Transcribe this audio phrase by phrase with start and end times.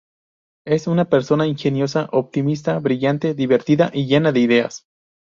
[0.65, 4.87] Es una persona ingeniosa, optimista, brillante, divertida y llena de ideas.